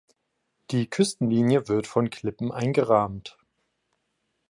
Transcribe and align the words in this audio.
Die 0.71 0.89
Küstenlinie 0.89 1.67
wird 1.67 1.85
von 1.85 2.09
Klippen 2.09 2.51
eingerahmt. 2.51 3.37